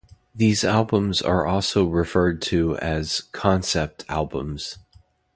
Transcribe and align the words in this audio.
These 0.33 0.63
albums 0.63 1.21
are 1.21 1.45
also 1.45 1.85
referred 1.85 2.41
to 2.53 2.75
as 2.79 3.21
"concept 3.33 4.03
albums,". 4.09 4.79